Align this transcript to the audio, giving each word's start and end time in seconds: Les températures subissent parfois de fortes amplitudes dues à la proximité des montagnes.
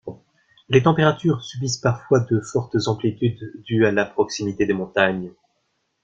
Les 0.69 0.81
températures 0.81 1.43
subissent 1.43 1.77
parfois 1.77 2.21
de 2.21 2.39
fortes 2.41 2.87
amplitudes 2.87 3.53
dues 3.65 3.85
à 3.85 3.91
la 3.91 4.03
proximité 4.03 4.65
des 4.65 4.73
montagnes. 4.73 5.31